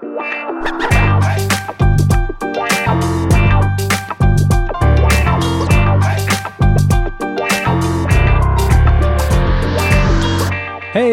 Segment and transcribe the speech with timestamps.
[0.00, 0.06] Hey,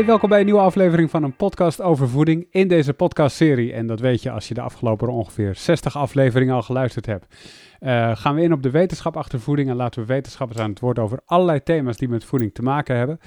[0.05, 3.73] welkom bij een nieuwe aflevering van een podcast over voeding in deze podcastserie.
[3.73, 7.36] En dat weet je als je de afgelopen ongeveer 60 afleveringen al geluisterd hebt.
[7.79, 10.79] Uh, gaan we in op de wetenschap achter voeding en laten we wetenschappers aan het
[10.79, 13.20] woord over allerlei thema's die met voeding te maken hebben.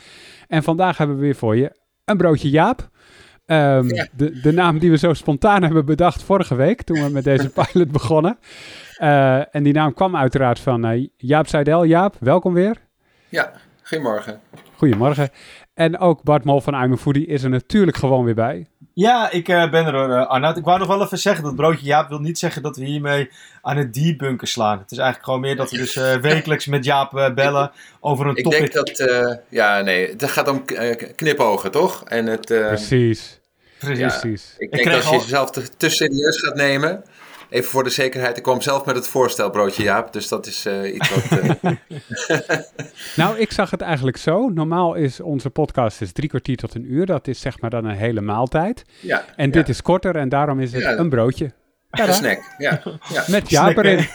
[0.48, 2.88] En vandaag hebben we weer voor je een broodje Jaap.
[3.48, 7.24] Um, de, de naam die we zo spontaan hebben bedacht vorige week toen we met
[7.24, 8.38] deze pilot begonnen.
[8.98, 11.84] Uh, en die naam kwam uiteraard van uh, Jaap Seidel.
[11.84, 12.76] Jaap, welkom weer.
[13.28, 14.40] Ja, goedemorgen.
[14.76, 15.30] Goedemorgen.
[15.74, 18.66] En ook Bart Mol van I'm Foodie is er natuurlijk gewoon weer bij.
[18.94, 20.56] Ja, ik uh, ben er hoor, uh, Arnoud.
[20.56, 23.30] Ik wou nog wel even zeggen, dat broodje Jaap wil niet zeggen dat we hiermee
[23.62, 24.78] aan het debunken slaan.
[24.78, 28.36] Het is eigenlijk gewoon meer dat we dus uh, wekelijks met Jaap bellen over een
[28.36, 28.60] ik topic.
[28.62, 30.64] Ik denk dat, ja nee, het gaat om
[31.16, 32.04] knipogen toch?
[32.04, 33.40] En het, Precies.
[33.78, 34.54] Precies.
[34.58, 37.04] Ja, ik denk dat als je jezelf te, te serieus gaat nemen,
[37.48, 40.12] even voor de zekerheid, ik kwam zelf met het voorstelbroodje, Jaap.
[40.12, 41.40] Dus dat is uh, iets wat.
[41.42, 41.76] Uh...
[43.16, 44.48] nou, ik zag het eigenlijk zo.
[44.48, 47.06] Normaal is onze podcast is drie kwartier tot een uur.
[47.06, 48.84] Dat is zeg maar dan een hele maaltijd.
[49.00, 50.96] Ja, en dit is korter en daarom is het ja.
[50.96, 51.52] een broodje.
[51.90, 52.82] Een snack, ja.
[53.12, 53.24] ja.
[53.26, 54.06] Met Jaap erin.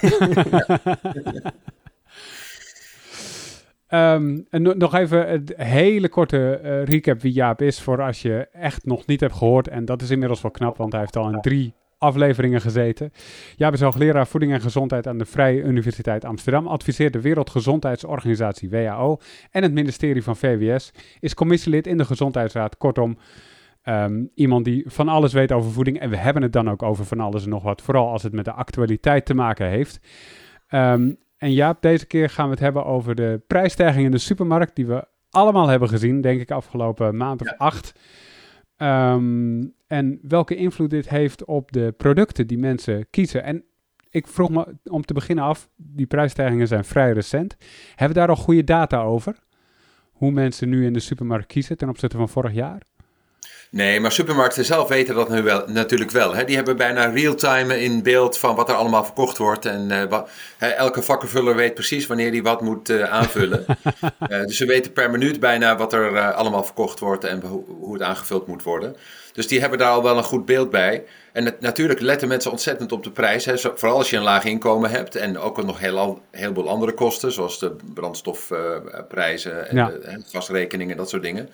[3.90, 8.48] Um, en nog even een hele korte uh, recap wie Jaap is voor als je
[8.52, 9.68] echt nog niet hebt gehoord.
[9.68, 13.12] En dat is inmiddels wel knap, want hij heeft al in drie afleveringen gezeten.
[13.56, 16.68] Jaap is hoogleraar voeding en gezondheid aan de Vrije Universiteit Amsterdam.
[16.68, 19.18] Adviseert de Wereldgezondheidsorganisatie WHO
[19.52, 20.92] en het ministerie van VWS.
[21.20, 22.78] Is commissielid in de Gezondheidsraad.
[22.78, 23.18] Kortom,
[23.84, 26.00] um, iemand die van alles weet over voeding.
[26.00, 27.82] En we hebben het dan ook over van alles en nog wat.
[27.82, 30.00] Vooral als het met de actualiteit te maken heeft.
[30.70, 34.76] Um, en Jaap, deze keer gaan we het hebben over de prijsstijging in de supermarkt.
[34.76, 37.56] Die we allemaal hebben gezien, denk ik, afgelopen maand of ja.
[37.58, 37.94] acht.
[38.82, 43.44] Um, en welke invloed dit heeft op de producten die mensen kiezen.
[43.44, 43.64] En
[44.10, 47.58] ik vroeg me om te beginnen af, die prijsstijgingen zijn vrij recent.
[47.90, 49.40] Hebben we daar al goede data over?
[50.12, 52.82] Hoe mensen nu in de supermarkt kiezen ten opzichte van vorig jaar?
[53.72, 56.36] Nee, maar supermarkten zelf weten dat nu wel, natuurlijk wel.
[56.36, 56.46] Hè.
[56.46, 59.66] Die hebben bijna real-time in beeld van wat er allemaal verkocht wordt.
[59.66, 63.66] En uh, wat, hè, elke vakkenvuller weet precies wanneer hij wat moet uh, aanvullen.
[64.30, 67.94] uh, dus ze weten per minuut bijna wat er allemaal verkocht wordt en ho hoe
[67.94, 68.96] het aangevuld moet worden.
[69.34, 71.04] Dus die hebben daar al wel een goed beeld bij.
[71.34, 73.46] En het, natuurlijk letten mensen ontzettend op de prijs.
[73.46, 73.58] Hè.
[73.58, 75.16] Vooral als je een laag inkomen hebt.
[75.16, 77.32] En ook nog heel, heel veel andere kosten.
[77.32, 79.86] Zoals de brandstofprijzen en ja.
[79.88, 81.50] de gasrekeningen en dat soort dingen.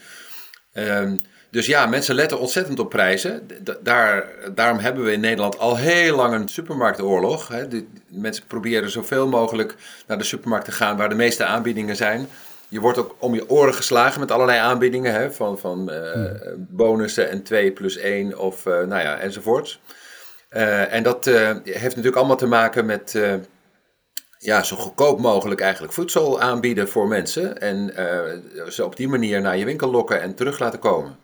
[0.73, 3.47] Um, dus ja, mensen letten ontzettend op prijzen.
[3.81, 7.47] daar, daarom hebben we in Nederland al heel lang een supermarktoorlog.
[7.47, 7.67] Hè.
[7.67, 9.75] De, mensen proberen zoveel mogelijk
[10.07, 12.27] naar de supermarkt te gaan waar de meeste aanbiedingen zijn.
[12.69, 17.29] Je wordt ook om je oren geslagen met allerlei aanbiedingen, hè, van, van uh, bonussen
[17.29, 19.81] en 2 plus 1 of uh, nou ja, enzovoorts.
[20.51, 21.25] Uh, en dat
[21.63, 23.19] heeft natuurlijk allemaal te maken met
[24.37, 27.61] ja, zo goedkoop mogelijk eigenlijk voedsel aanbieden voor mensen.
[27.61, 27.93] En
[28.69, 31.15] ze op die manier naar je winkel lokken en terug laten komen.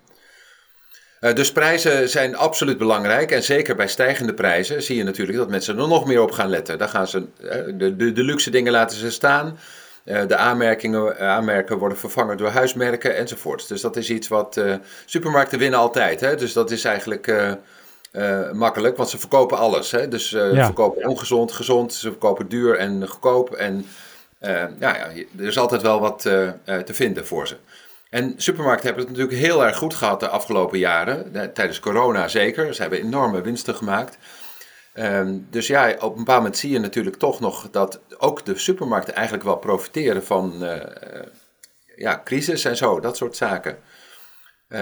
[1.23, 3.31] Uh, dus prijzen zijn absoluut belangrijk.
[3.31, 6.49] En zeker bij stijgende prijzen zie je natuurlijk dat mensen er nog meer op gaan
[6.49, 6.77] letten.
[6.77, 9.57] Dan gaan ze uh, de, de, de, luxe dingen laten ze staan.
[10.05, 13.67] Uh, de aanmerkingen, aanmerken worden vervangen door huismerken enzovoort.
[13.67, 14.61] Dus dat is iets wat
[15.05, 16.19] supermarkten winnen altijd.
[16.19, 16.35] Hè?
[16.35, 17.33] Dus dat is eigenlijk
[18.53, 19.91] makkelijk, want ze verkopen alles.
[19.91, 20.07] Hè?
[20.07, 20.65] Dus ze ja.
[20.65, 21.93] verkopen ongezond, gezond.
[21.93, 23.53] Ze verkopen duur en goedkoop.
[23.53, 23.85] En
[24.39, 27.55] ja, ja, er is altijd wel wat te vinden voor ze.
[28.13, 31.31] En supermarkten hebben het natuurlijk heel erg goed gehad de afgelopen jaren.
[31.53, 32.73] Tijdens corona zeker.
[32.73, 34.17] Ze hebben enorme winsten gemaakt.
[34.95, 38.57] Um, dus ja, op een bepaald moment zie je natuurlijk toch nog dat ook de
[38.57, 40.75] supermarkten eigenlijk wel profiteren van uh,
[41.95, 43.77] ja, crisis en zo, dat soort zaken.
[44.69, 44.79] Uh,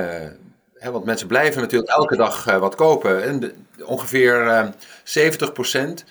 [0.73, 3.23] hè, want mensen blijven natuurlijk elke dag wat kopen.
[3.23, 6.03] En ongeveer 70%,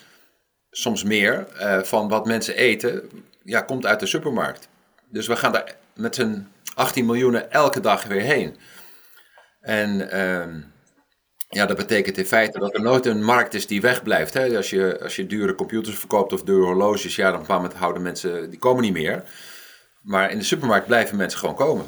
[0.70, 1.46] soms meer,
[1.82, 3.10] van wat mensen eten,
[3.44, 4.68] ja, komt uit de supermarkt.
[5.08, 6.46] Dus we gaan daar met z'n
[6.80, 8.56] 18 miljoen elke dag weer heen.
[9.60, 10.64] En uh,
[11.48, 14.34] ja, dat betekent in feite dat er nooit een markt is die wegblijft.
[14.34, 14.56] Hè?
[14.56, 18.02] Als, je, als je dure computers verkoopt of dure horloges, ja, dan kwam het houden
[18.02, 19.24] mensen, die komen niet meer.
[20.02, 21.86] Maar in de supermarkt blijven mensen gewoon komen.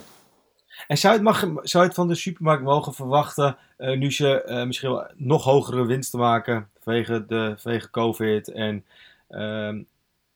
[0.86, 4.64] En zou mag, zou je het van de supermarkt mogen verwachten, uh, nu ze uh,
[4.64, 8.84] misschien nog hogere winsten maken vanwege, de, vanwege COVID, en
[9.30, 9.74] uh,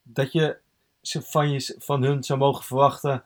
[0.02, 0.56] dat je
[1.00, 3.24] ze van, je van hun zou mogen verwachten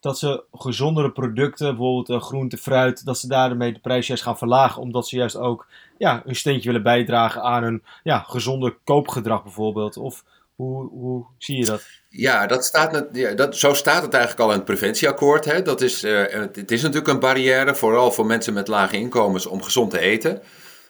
[0.00, 4.38] dat ze gezondere producten, bijvoorbeeld uh, groente, fruit, dat ze daarmee de prijs juist gaan
[4.38, 5.66] verlagen, omdat ze juist ook
[5.98, 9.96] ja, een steentje willen bijdragen aan een ja, gezonder koopgedrag bijvoorbeeld?
[9.96, 10.24] Of
[10.54, 11.82] hoe, hoe zie je dat?
[12.08, 15.44] Ja, dat staat, ja, dat, zo staat het eigenlijk al in het preventieakkoord.
[15.44, 15.62] Hè.
[15.62, 19.62] Dat is, uh, het is natuurlijk een barrière, vooral voor mensen met lage inkomens, om
[19.62, 20.42] gezond te eten.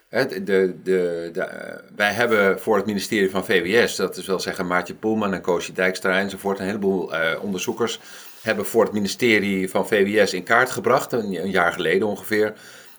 [0.09, 4.93] de, de, de, wij hebben voor het ministerie van VWS, dat is wel zeggen Maartje
[4.93, 7.11] Poelman en Koosje Dijkstra enzovoort, een heleboel
[7.41, 7.99] onderzoekers
[8.41, 12.53] hebben voor het ministerie van VWS in kaart gebracht, een, jaar geleden ongeveer,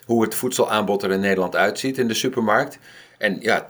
[0.06, 2.78] hoe het voedselaanbod er in Nederland uitziet in de supermarkt.
[3.18, 3.66] En ja,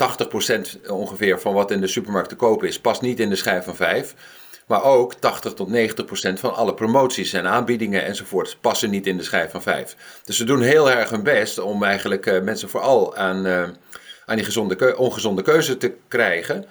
[0.87, 3.65] 80% ongeveer van wat in de supermarkt te kopen is, past niet in de schijf
[3.65, 4.15] van 5.
[4.67, 9.17] Maar ook 80 tot 90 procent van alle promoties en aanbiedingen enzovoort passen niet in
[9.17, 9.97] de schijf van 5.
[10.25, 13.63] Dus ze doen heel erg hun best om eigenlijk uh, mensen vooral aan, uh,
[14.27, 16.65] aan die gezonde ongezonde keuze te krijgen.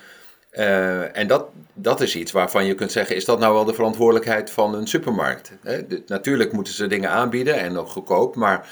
[0.51, 3.73] Uh, en dat, dat is iets waarvan je kunt zeggen: is dat nou wel de
[3.73, 5.51] verantwoordelijkheid van een supermarkt?
[6.05, 8.69] Natuurlijk moeten ze dingen aanbieden en ook goedkoop, maar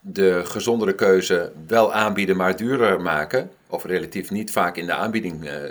[0.00, 5.44] de gezondere keuze wel aanbieden, maar duurder maken, of relatief niet vaak in de aanbieding
[5.44, 5.70] uh, uh,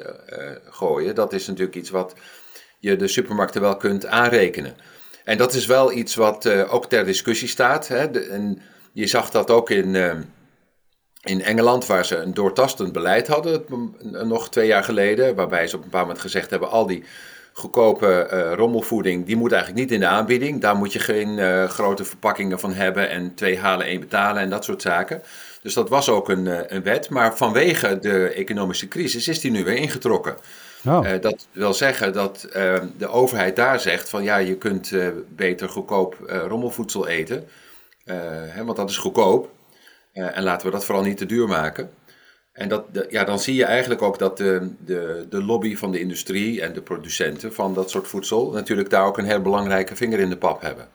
[0.70, 2.14] gooien, dat is natuurlijk iets wat
[2.80, 4.76] je de supermarkten wel kunt aanrekenen.
[5.24, 7.90] En dat is wel iets wat ook ter discussie staat.
[7.90, 8.62] En
[8.94, 9.96] je zag dat ook in,
[11.24, 13.66] in Engeland, waar ze een doortastend beleid hadden,
[14.02, 15.36] nog twee jaar geleden.
[15.36, 17.04] Waarbij ze op een bepaald moment gezegd hebben: al die
[17.54, 20.62] goedkope uh, rommelvoeding, die moet eigenlijk niet in de aanbieding.
[20.62, 24.64] Daar moet je geen grote verpakkingen van hebben en twee halen, één betalen en dat
[24.64, 25.22] soort zaken.
[25.62, 27.10] Dus dat was ook een, een wet.
[27.10, 30.36] Maar vanwege de economische crisis is die nu weer ingetrokken.
[30.86, 31.08] Oh.
[31.22, 32.48] Dat wil zeggen dat
[32.98, 34.92] de overheid daar zegt van ja, je kunt
[35.30, 36.16] beter goedkoop
[36.48, 37.48] rommelvoedsel eten,
[38.48, 39.50] hè, want dat is goedkoop.
[40.14, 41.90] En laten we dat vooral niet te duur maken.
[42.54, 46.00] En dat, ja, dan zie je eigenlijk ook dat de, de, de lobby van de
[46.00, 50.20] industrie en de producenten van dat soort voedsel natuurlijk daar ook een heel belangrijke vinger
[50.20, 50.88] in de pap hebben.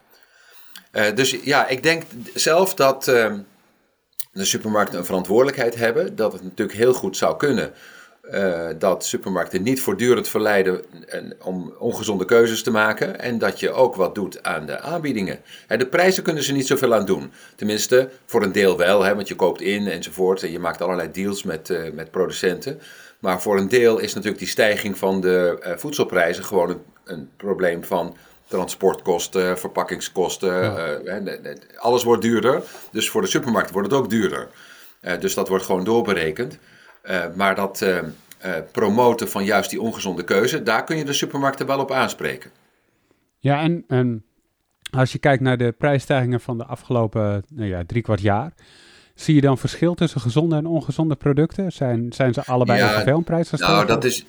[1.15, 2.03] dus ja, ik denk
[2.35, 7.73] zelf dat de supermarkten een verantwoordelijkheid hebben, dat het natuurlijk heel goed zou kunnen
[8.33, 10.83] uh, dat supermarkten niet voortdurend verleiden
[11.43, 13.21] om ongezonde keuzes te maken.
[13.21, 15.39] En dat je ook wat doet aan de aanbiedingen.
[15.69, 17.33] de prijzen kunnen ze niet zoveel aan doen.
[17.57, 20.43] Tenminste, voor een deel wel, hè, want je koopt in enzovoort.
[20.43, 22.81] En je maakt allerlei deals met, uh, met producenten.
[23.19, 27.29] Maar voor een deel is natuurlijk die stijging van de uh, voedselprijzen gewoon een, een,
[27.37, 28.17] probleem van
[28.49, 30.53] transportkosten, verpakkingskosten.
[31.05, 31.21] Ja.
[31.77, 32.63] alles wordt duurder.
[32.93, 34.49] Dus voor de supermarkt wordt het ook duurder.
[35.21, 36.59] dus dat wordt gewoon doorberekend.
[37.11, 38.03] Uh, maar dat uh, uh,
[38.73, 42.51] promoten van juist die ongezonde keuze, daar kun je de supermarkten wel op aanspreken.
[43.39, 44.25] Ja, en, en
[44.91, 48.53] als je kijkt naar de prijsstijgingen van de afgelopen nou ja, drie kwart jaar,
[49.15, 51.73] zie je dan verschil tussen gezonde en ongezonde producten?
[51.73, 53.75] Zijn, zijn ze allebei ja, ongeveer een prijs gestegen?
[53.75, 54.27] Nou, dat is,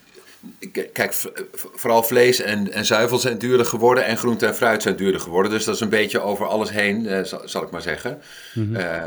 [0.94, 1.14] Kijk,
[1.54, 5.52] vooral vlees en, en zuivel zijn duurder geworden en groente en fruit zijn duurder geworden.
[5.52, 8.22] Dus dat is een beetje over alles heen, uh, zal, zal, ik maar zeggen.
[8.54, 8.76] Mm -hmm.
[8.76, 9.02] uh,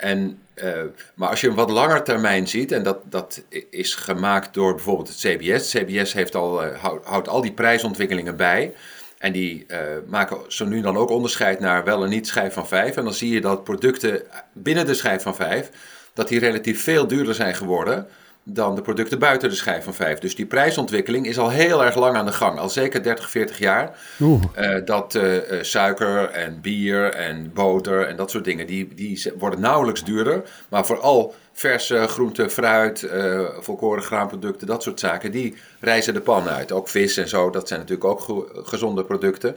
[0.00, 0.72] en, uh,
[1.14, 5.08] maar als je een wat langer termijn ziet, en dat, dat is gemaakt door bijvoorbeeld
[5.08, 5.72] het CBS.
[5.72, 8.72] Het CBS heeft al, houdt, houdt al die prijsontwikkelingen bij.
[9.18, 9.66] En die
[10.06, 12.96] maken zo nu dan ook onderscheid naar wel en niet schijf van 5.
[12.96, 14.22] En dan zie je dat producten
[14.52, 15.70] binnen de schijf van 5,
[16.12, 18.08] dat die relatief veel duurder zijn geworden
[18.44, 20.18] dan de producten buiten de schijf van 5.
[20.18, 22.58] Dus die prijsontwikkeling is al heel erg lang aan de gang.
[22.58, 23.98] Al zeker 30, 40 jaar.
[24.18, 29.60] Uh, dat uh, suiker en bier en boter en dat soort dingen, die, die worden
[29.60, 30.42] nauwelijks duurder.
[30.68, 36.48] Maar vooral verse groente, fruit, uh, volkoren graanproducten, dat soort zaken, die reizen de pan
[36.48, 36.72] uit.
[36.72, 39.56] Ook vis en zo, dat zijn natuurlijk ook gezonde producten.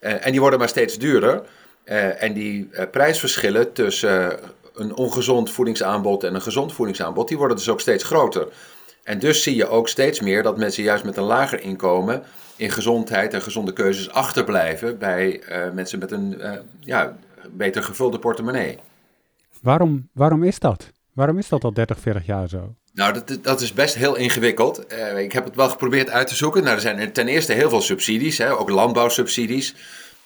[0.00, 1.42] en die worden maar steeds duurder.
[2.18, 4.38] en die prijsverschillen tussen
[4.80, 8.48] een ongezond voedingsaanbod en een gezond voedingsaanbod, die worden dus ook steeds groter.
[9.02, 12.22] En dus zie je ook steeds meer dat mensen juist met een lager inkomen
[12.56, 17.16] in gezondheid en gezonde keuzes achterblijven bij uh, mensen met een uh, ja,
[17.50, 18.78] beter gevulde portemonnee.
[19.62, 20.90] Waarom, waarom is dat?
[21.12, 22.74] Waarom is dat al 30, 40 jaar zo?
[22.92, 24.84] Nou, dat, dat is best heel ingewikkeld.
[24.92, 26.62] Uh, ik heb het wel geprobeerd uit te zoeken.
[26.62, 29.74] Nou, er zijn ten eerste heel veel subsidies, hè, ook landbouwsubsidies.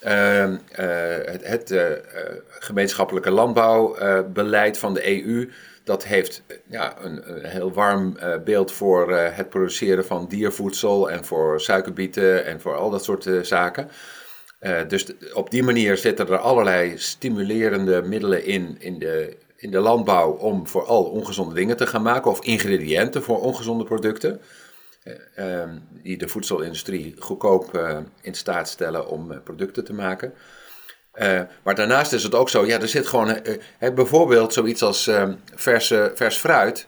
[0.04, 0.56] Ehm,
[1.30, 1.75] het, het
[2.49, 5.50] gemeenschappelijke landbouwbeleid van de EU.
[5.84, 11.61] Dat heeft ja, een, een heel warm beeld voor het produceren van diervoedsel en voor
[11.61, 13.88] suikerbieten en voor al dat soort zaken.
[14.88, 20.30] dus op die manier zitten er allerlei stimulerende middelen in, in de, in de landbouw
[20.30, 24.40] om vooral ongezonde dingen te gaan maken of ingrediënten voor ongezonde producten.
[25.34, 27.78] Ehm, die de voedselindustrie goedkoop
[28.20, 30.34] in staat stellen om producten te maken.
[31.14, 35.08] Uh, maar daarnaast is het ook zo, ja, er zit gewoon uh, bijvoorbeeld zoiets als
[35.08, 36.87] uh, verse, vers fruit.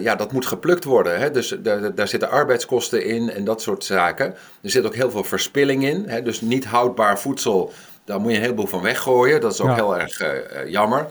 [0.00, 1.18] ja, dat moet geplukt worden.
[1.18, 1.30] Hè?
[1.30, 4.34] Dus daar, daar zitten arbeidskosten in en dat soort zaken.
[4.62, 6.08] Er zit ook heel veel verspilling in.
[6.08, 6.22] Hè?
[6.22, 7.72] Dus niet houdbaar voedsel,
[8.04, 9.40] daar moet je een heleboel van weggooien.
[9.40, 9.74] Dat is ook ja.
[9.74, 10.22] heel erg
[10.68, 11.06] jammer.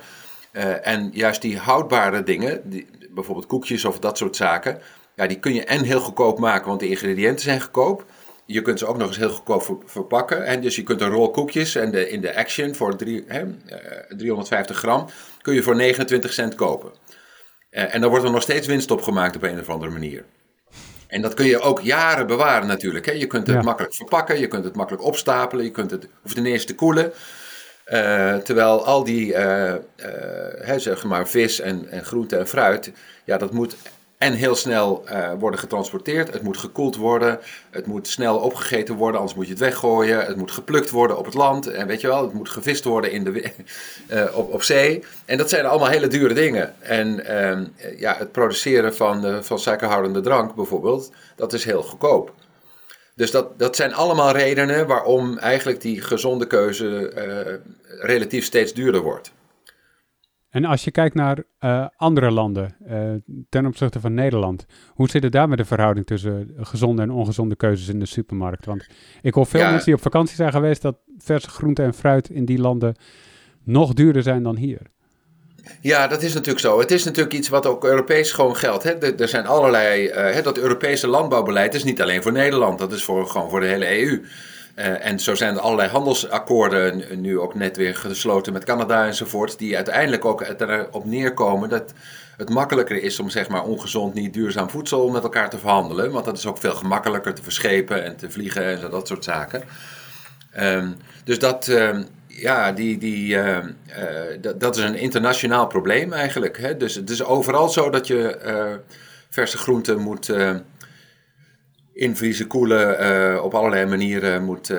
[0.82, 4.82] en juist die houdbare dingen, die, bijvoorbeeld koekjes of dat soort zaken,
[5.22, 8.06] ja, die kun je en heel goedkoop maken, want de ingrediënten zijn goedkoop
[8.52, 10.46] je kunt ze ook nog eens heel goedkoop verpakken.
[10.46, 13.46] En dus je kunt een rol koekjes en de, in de Action voor drie, hè,
[14.18, 15.10] 350 eh, gram
[15.42, 16.92] kun je voor 29 cent kopen.
[17.70, 20.24] en dan wordt er nog steeds winst op gemaakt op een of andere manier.
[21.08, 23.06] En dat kun je ook jaren bewaren natuurlijk.
[23.06, 23.12] Hè.
[23.12, 26.46] Je kunt het makkelijk verpakken, je kunt het makkelijk opstapelen, je kunt het, hoeft ten
[26.46, 27.12] eerste te koelen.
[27.88, 29.74] Uh, terwijl al die uh,
[30.68, 32.92] uh, zeg maar vis en, en groente en fruit,
[33.26, 33.76] ja, dat moet
[34.22, 35.04] en heel snel
[35.40, 36.34] worden getransporteerd.
[36.34, 40.26] Het moet gekoeld worden, het moet snel opgegeten worden, anders moet je het weggooien.
[40.26, 43.12] Het moet geplukt worden op het land en weet je wel, het moet gevist worden
[43.12, 43.52] in de,
[44.34, 45.04] op, op zee.
[45.26, 46.74] En dat zijn allemaal hele dure dingen.
[46.80, 47.66] En ehm,
[47.98, 52.34] ja, het produceren van, van suikerhoudende drank bijvoorbeeld, dat is heel goedkoop.
[53.16, 57.12] Dus dat, dat zijn allemaal redenen waarom eigenlijk die gezonde keuze
[58.00, 59.32] relatief steeds duurder wordt.
[60.52, 63.12] En als je kijkt naar uh, andere landen uh,
[63.50, 67.56] ten opzichte van Nederland, hoe zit het daar met de verhouding tussen gezonde en ongezonde
[67.56, 68.66] keuzes in de supermarkt?
[68.66, 68.88] Want
[69.22, 72.46] ik hoor veel mensen die op vakantie zijn geweest dat verse groente en fruit in
[72.46, 72.96] die landen
[73.64, 74.82] nog duurder zijn dan hier.
[75.82, 76.80] Ja, dat is natuurlijk zo.
[76.80, 78.84] Het is natuurlijk iets wat ook Europees gewoon geldt.
[78.84, 79.16] Hè.
[79.20, 80.08] Er, zijn allerlei.
[80.36, 83.66] Uh, dat Europese landbouwbeleid is niet alleen voor Nederland, dat is voor, gewoon voor de
[83.66, 84.22] hele EU.
[84.76, 89.58] Eh, en zo zijn er allerlei handelsakkoorden nu ook net weer gesloten met Canada enzovoort,
[89.58, 91.94] die uiteindelijk ook erop neerkomen dat
[92.38, 96.12] het makkelijker is om zeg maar ongezond, niet duurzaam voedsel met elkaar te verhandelen.
[96.12, 99.64] Want dat is ook veel gemakkelijker te verschepen en te vliegen en dat soort zaken.
[100.60, 106.58] Um, dus dat, um, ja, die, die, uh, uh, dat is een internationaal probleem eigenlijk.
[106.58, 106.78] Hè?
[106.78, 108.96] Dus het is overal zo dat je uh,
[109.30, 110.30] verse groenten moet
[111.94, 114.74] invriezen, koelen, op allerlei manieren moet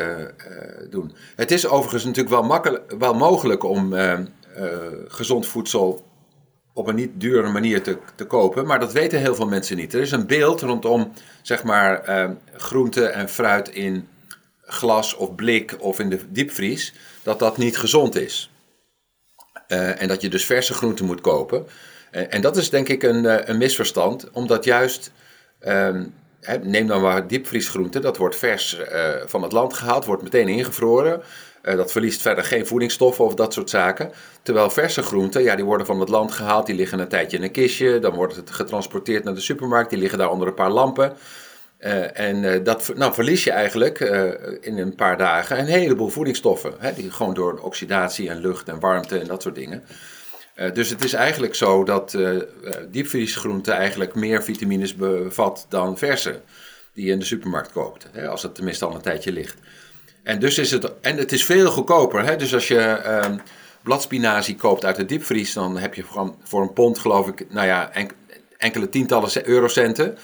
[0.90, 1.14] doen.
[1.37, 3.95] Het is overigens natuurlijk wel, makkelijk, wel mogelijk om
[5.09, 6.04] gezond voedsel
[6.75, 9.95] op een niet dure manier te, te kopen, maar dat weten heel veel mensen niet.
[9.95, 12.02] Er is een beeld rondom zeg maar
[12.52, 14.09] groenten en fruit in
[14.64, 18.50] glas of blik of in de diepvries dat dat niet gezond is.
[19.66, 21.66] En dat je dus verse groenten moet kopen.
[22.11, 25.12] En dat is denk ik een, een misverstand, omdat juist,
[25.59, 26.04] ehm,
[26.62, 28.80] neem dan maar diepvriesgroenten, dat wordt vers
[29.26, 31.22] van het land gehaald, wordt meteen ingevroren.
[31.62, 34.12] dat verliest verder geen voedingsstoffen of dat soort zaken.
[34.42, 37.42] Terwijl verse groenten, ja, die worden van het land gehaald, die liggen een tijdje in
[37.42, 40.70] een kistje, dan wordt het getransporteerd naar de supermarkt, die liggen daar onder een paar
[40.70, 41.16] lampen.
[41.84, 44.00] Uh, en uh, dat nou, verlies je eigenlijk
[44.61, 46.75] in een paar dagen een heleboel voedingsstoffen.
[46.78, 49.84] Hè, die gewoon door oxidatie en lucht en warmte en dat soort dingen.
[50.75, 52.18] Dus het is eigenlijk zo dat
[52.90, 56.40] diepvriesgroente eigenlijk meer vitamines bevat dan verse.
[56.94, 58.09] Die je in de supermarkt koopt.
[58.12, 59.59] Hè, als het tenminste al een tijdje ligt.
[60.23, 62.25] En, dus is het, en het is veel goedkoper.
[62.25, 63.37] Hè, dus als je ehm,
[63.82, 65.52] bladspinazie koopt uit de diepvries.
[65.52, 67.92] Dan heb je voor, voor een pond geloof ik nou ja,
[68.56, 70.18] enkele tientallen eurocenten.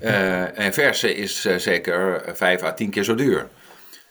[0.00, 3.48] Uh, en verse is uh, zeker 5 à 10 keer zo duur.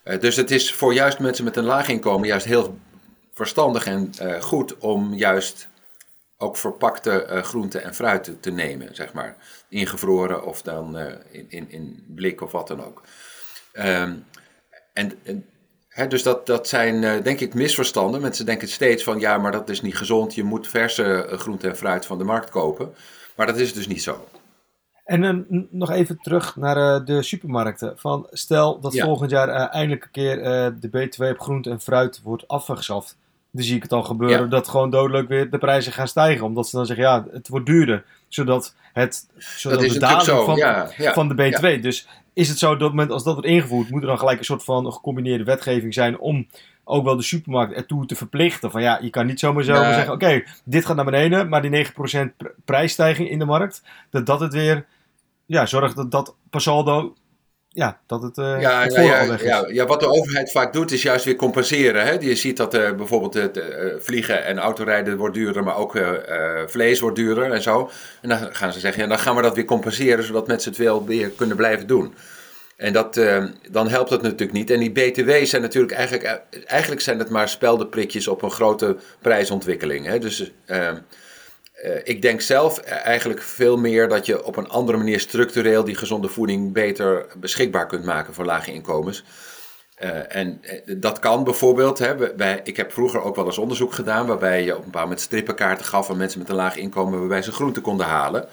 [0.04, 2.78] Uh, dus het is voor juist mensen met een laag inkomen juist heel
[3.38, 5.67] verstandig en goed om juist
[6.38, 9.38] ook verpakte groenten en fruit te, te, nemen, zeg maar.
[9.70, 10.98] Ingevroren of dan
[11.32, 13.01] in, in, in blik of wat dan ook.
[13.74, 14.25] Um,
[14.94, 15.46] en, en
[16.10, 18.22] dus dat, dat zijn denk ik misverstanden.
[18.22, 20.36] Mensen denken steeds van ja, maar dat is niet gezond.
[20.36, 22.94] Je moet verse groenten en fruit van de markt kopen.
[23.36, 24.27] Maar dat is dus niet zo.
[25.08, 27.94] En uh, nog even terug naar uh, de supermarkten.
[27.98, 29.06] Van, stel dat ja.
[29.06, 30.36] volgend jaar uh, eindelijk een keer
[30.79, 33.17] de B2 op groente en fruit wordt afgeschaft.
[33.58, 34.46] Dan zie ik het al gebeuren ja.
[34.46, 36.46] dat gewoon dodelijk weer de prijzen gaan stijgen.
[36.46, 38.06] Omdat ze dan zeggen, ja, het wordt duurder.
[38.28, 41.82] Zodat, het, zodat dat de daling van, ja, van de B2.
[41.82, 44.46] Dus is het zo dat moment als dat wordt ingevoerd, moet er dan gelijk een
[44.46, 46.48] soort van gecombineerde wetgeving zijn om
[46.84, 48.72] ook wel de supermarkt ertoe te verplichten.
[48.72, 49.94] Van ja, je kan niet zomaar zo nee.
[49.94, 51.92] zeggen, oké, okay, dit gaat naar beneden, maar die 9%
[52.66, 54.86] prijsstijging in de markt, dat dat het weer
[55.46, 57.14] ja, zorg dat dat per saldo
[57.77, 60.91] ja, dat het, uh, ja, het ja, ja, ja, ja, wat de overheid vaak doet
[60.91, 62.05] is juist weer compenseren.
[62.05, 62.12] Hè?
[62.12, 63.63] Je ziet dat uh, bijvoorbeeld het uh,
[64.00, 65.98] vliegen en autorijden wordt duurder, maar ook
[66.67, 67.89] vlees wordt duurder en zo.
[68.22, 70.79] En dan gaan ze zeggen, ja, dan gaan we dat weer compenseren, zodat mensen het
[70.79, 72.15] wel weer kunnen blijven doen.
[72.77, 73.13] En dat,
[73.72, 74.69] dan helpt dat natuurlijk niet.
[74.69, 80.05] En die BTW zijn natuurlijk eigenlijk, eigenlijk zijn het maar speldenprikjes op een grote prijsontwikkeling.
[80.05, 80.19] Hè?
[80.19, 80.51] Dus
[82.03, 86.27] ik denk zelf eigenlijk veel meer dat je op een andere manier structureel die gezonde
[86.27, 89.24] voeding beter beschikbaar kunt maken voor lage inkomens.
[90.03, 90.62] Uh, en
[90.98, 94.77] dat kan bijvoorbeeld, hè, ik heb vroeger ook wel eens onderzoek gedaan waarbij je op
[94.77, 98.06] een bepaald moment strippenkaarten gaf aan mensen met een laag inkomen waarbij ze groenten konden
[98.06, 98.48] halen.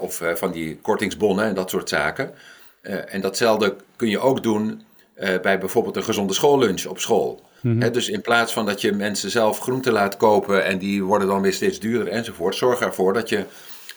[0.00, 2.34] Of van die kortingsbonnen en dat soort zaken.
[2.82, 4.82] en datzelfde kun je ook doen
[5.42, 7.42] bij bijvoorbeeld een gezonde schoollunch op school.
[7.62, 11.28] Mm dus in plaats van dat je mensen zelf groenten laat kopen en die worden
[11.28, 13.44] dan weer steeds duurder enzovoort, zorg ervoor dat je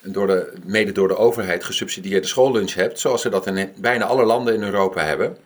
[0.02, 4.26] door de, mede door de overheid gesubsidieerde schoollunch hebt, zoals ze dat in bijna alle
[4.26, 5.38] landen in Europa hebben.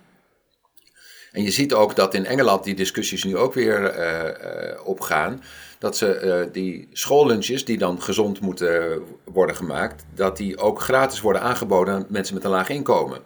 [1.31, 5.43] En je ziet ook dat in Engeland die discussies nu ook weer uh, opgaan.
[5.79, 11.41] Dat ze die schoollunches, die dan gezond moeten worden gemaakt, dat die ook gratis worden
[11.41, 13.21] aangeboden aan mensen met een laag inkomen.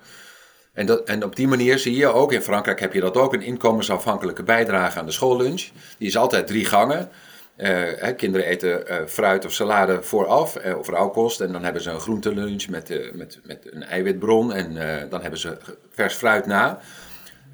[0.74, 3.42] En, en op die manier zie je ook, in Frankrijk heb je dat ook, een
[3.42, 5.70] inkomensafhankelijke bijdrage aan de schoollunch.
[5.98, 7.10] Die is altijd drie gangen.
[7.56, 11.42] hè, kinderen eten fruit of salade vooraf of rauwkost.
[11.42, 14.53] En dan hebben ze een groentelunch met, met, met een eiwitbron.
[14.53, 14.74] En
[15.10, 15.58] dan hebben ze
[15.92, 16.80] vers fruit na.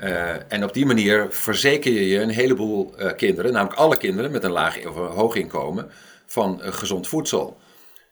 [0.03, 4.31] Uh, en op die manier verzeker je je een heleboel uh, kinderen, namelijk alle kinderen
[4.31, 5.91] met een laag of een hoog inkomen,
[6.25, 7.57] van uh, gezond voedsel.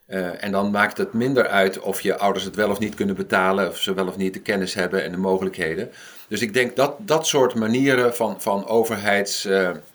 [0.08, 3.70] En dan maakt het minder uit of je ouders het wel of niet kunnen betalen,
[3.70, 5.92] of ze wel of niet de kennis hebben en de mogelijkheden.
[6.28, 9.86] Dus ik denk dat dat soort manieren van, van overheidshulp,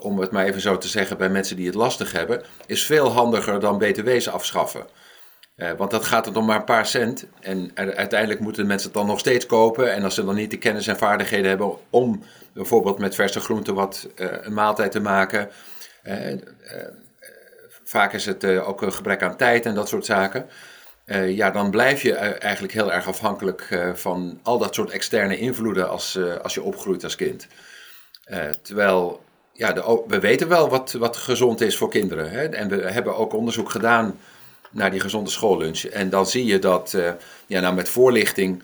[0.00, 3.10] om het maar even zo te zeggen, bij mensen die het lastig hebben, is veel
[3.10, 4.86] handiger dan btw's afschaffen.
[5.76, 7.26] Want dat gaat het om maar een paar cent.
[7.40, 9.92] En uiteindelijk moeten mensen het dan nog steeds kopen.
[9.92, 12.22] En als ze dan niet de kennis en vaardigheden hebben om
[12.52, 15.48] bijvoorbeeld met verse groenten wat een maaltijd te maken.
[17.90, 20.46] Vaak is het ook een gebrek aan tijd en dat soort zaken.
[21.26, 26.18] ja, dan blijf je eigenlijk heel erg afhankelijk van al dat soort externe invloeden als,
[26.42, 27.46] als je opgroeit als kind.
[28.62, 32.30] terwijl ja, de, we weten wel wat, wat gezond is voor kinderen.
[32.30, 32.44] Hè?
[32.44, 34.18] En we hebben ook onderzoek gedaan
[34.70, 35.84] naar die gezonde schoollunch.
[35.84, 36.96] En dan zie je dat
[37.46, 38.62] ja, nou met voorlichting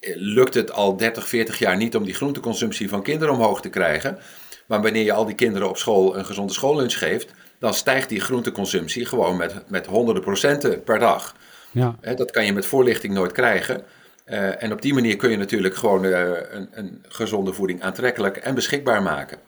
[0.00, 3.68] eh, lukt het al 30, 40 jaar niet om die groenteconsumptie van kinderen omhoog te
[3.68, 4.18] krijgen.
[4.66, 8.20] Maar wanneer je al die kinderen op school een gezonde schoollunch geeft, dan stijgt die
[8.20, 11.34] groenteconsumptie gewoon met, met honderden procenten per dag.
[11.70, 11.96] Ja.
[12.14, 13.82] dat kan je met voorlichting nooit krijgen.
[14.26, 18.36] Uh, en op die manier kun je natuurlijk gewoon uh, een, een gezonde voeding aantrekkelijk
[18.36, 19.38] en beschikbaar maken.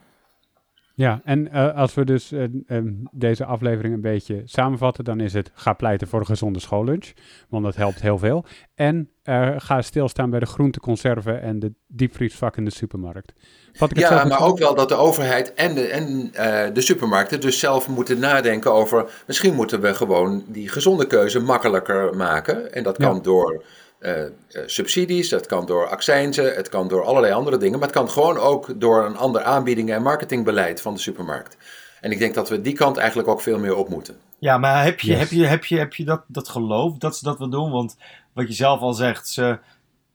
[1.00, 5.32] Ja, en uh, als we dus uh, um, deze aflevering een beetje samenvatten, dan is
[5.32, 7.12] het ga pleiten voor een gezonde schoollunch,
[7.48, 8.44] want dat helpt heel veel.
[8.74, 13.32] En uh, ga stilstaan bij de groenteconserven en de diepvriesvak in de supermarkt.
[13.78, 16.30] Wat ik ja, maar ook wel dat de overheid en, de, en
[16.74, 22.16] de supermarkten dus zelf moeten nadenken over, misschien moeten we gewoon die gezonde keuze makkelijker
[22.16, 22.72] maken.
[22.72, 23.20] En dat kan ja.
[23.20, 23.64] door
[24.00, 24.22] uh,
[24.66, 28.38] subsidies, dat kan door accijnzen, het kan door allerlei andere dingen, maar het kan gewoon
[28.38, 31.56] ook door een ander aanbiedingen- en marketingbeleid van de supermarkt.
[32.00, 34.16] En ik denk dat we die kant eigenlijk ook veel meer op moeten.
[34.38, 37.24] Ja, maar heb je, heb je, heb je, heb je dat, dat geloof dat ze
[37.24, 37.70] dat willen doen?
[37.70, 37.96] Want
[38.32, 39.58] wat je zelf al zegt, ze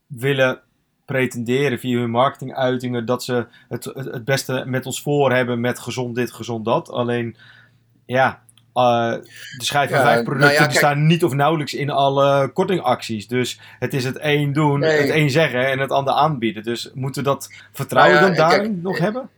[0.06, 0.60] willen
[1.04, 5.78] pretenderen via hun marketinguitingen dat ze het, het, het beste met ons voor hebben met
[5.78, 6.90] gezond dit, gezond dat.
[6.90, 7.36] Alleen,
[8.06, 8.42] ja,
[8.76, 9.10] uh,
[9.56, 13.28] de schijf van vijf producten nou ja, die staan niet of nauwelijks in alle kortingacties.
[13.28, 16.62] Dus het is het één doen, het één zeggen en het ander aanbieden.
[16.62, 19.28] Dus moeten we dat vertrouwen nou ja, dan daarin nog hebben?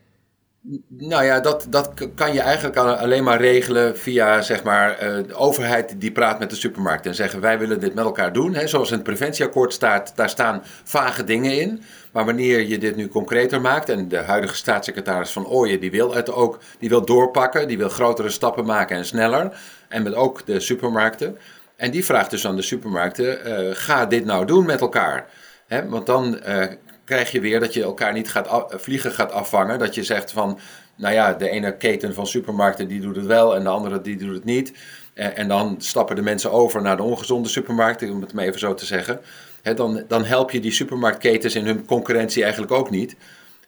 [0.89, 5.35] Nou ja, dat, dat kan je eigenlijk alleen maar regelen via zeg maar, uh, de
[5.35, 8.55] overheid die praat met de supermarkt en zeggen wij willen dit met elkaar doen.
[8.55, 8.67] Hè.
[8.67, 11.83] Zoals in het preventieakkoord staat, daar staan vage dingen in.
[12.19, 16.15] Maar wanneer je dit nu concreter maakt, en de huidige staatssecretaris van Ooyen die wil
[16.15, 19.59] het ook, die wil doorpakken, die wil grotere stappen maken en sneller.
[19.89, 21.39] En met ook de supermarkten.
[21.77, 25.27] En die vraagt dus aan de supermarkten, uh, ga dit nou doen met elkaar.
[25.67, 26.65] Hè, want dan uh,
[27.05, 29.79] krijg je weer dat je elkaar niet gaat vliegen gaat afvangen.
[29.79, 30.59] Dat je zegt van,
[30.95, 34.17] nou ja, de ene keten van supermarkten die doet het wel en de andere die
[34.17, 34.73] doet het niet.
[35.15, 38.61] Uh, en dan stappen de mensen over naar de ongezonde supermarkten, om het maar even
[38.61, 39.21] zo te zeggen
[39.63, 43.17] dan, dan help je die supermarktketens in hun concurrentie eigenlijk ook niet.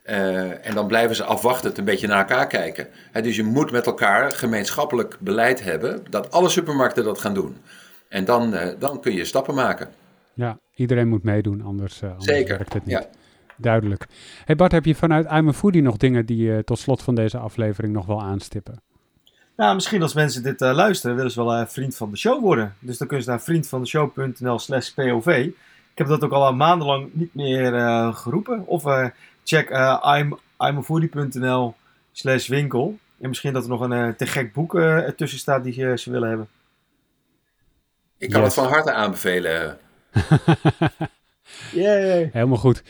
[0.04, 2.86] Uh, en dan blijven ze afwachtend een beetje naar elkaar kijken.
[3.22, 7.56] dus je moet met elkaar gemeenschappelijk beleid hebben dat alle supermarkten dat gaan doen.
[8.08, 9.88] En dan, uh, dan kun je stappen maken.
[10.34, 12.98] Ja, iedereen moet meedoen, anders, uh, anders Zeker, werkt het niet.
[12.98, 13.06] Ja.
[13.56, 14.06] Duidelijk.
[14.44, 17.14] Hey Bart, heb je vanuit I'm a Foodie nog dingen die je tot slot van
[17.14, 18.82] deze aflevering nog wel aanstippen?
[19.56, 22.74] Nou, misschien als mensen dit luisteren, willen ze wel vriend van de show worden.
[22.78, 25.50] Dus dan kunnen ze naar vriendvandeshow.nl slash POV.
[26.00, 28.66] Ik heb dat ook al maandenlang niet meer uh, geroepen.
[28.66, 29.06] Of uh,
[29.44, 31.74] check uh, I'm, imafoodie.nl
[32.12, 32.98] slash winkel.
[33.20, 36.48] En misschien dat er nog een te gek boek ertussen staat die ze willen hebben.
[38.18, 38.54] Ik kan yes.
[38.54, 39.78] het van harte aanbevelen.
[41.72, 42.30] Yay.
[42.32, 42.82] Helemaal goed.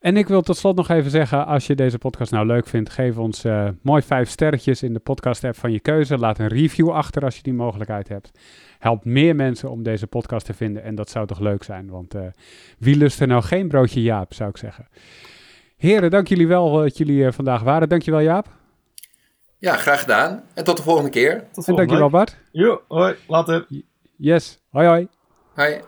[0.00, 2.90] En ik wil tot slot nog even zeggen, als je deze podcast nou leuk vindt,
[2.90, 6.18] geef ons uh, mooi vijf sterretjes in de podcast app van je keuze.
[6.18, 8.30] Laat een review achter als je die mogelijkheid hebt.
[8.78, 12.14] Helpt meer mensen om deze podcast te vinden en dat zou toch leuk zijn, want
[12.14, 12.22] uh,
[12.78, 14.88] wie lust er nou geen broodje Jaap, zou ik zeggen.
[15.76, 17.88] Heren, dank jullie wel dat jullie uh, vandaag waren.
[17.88, 18.46] Dankjewel Jaap.
[19.58, 20.42] Ja, graag gedaan.
[20.54, 21.44] En tot de volgende keer.
[21.52, 22.36] Tot en dankjewel Bart.
[22.52, 23.66] Jo, hoi, later.
[24.16, 25.08] Yes, hoi hoi.
[25.54, 25.80] Hoi.